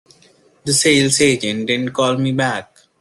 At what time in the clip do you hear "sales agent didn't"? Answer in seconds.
0.73-1.93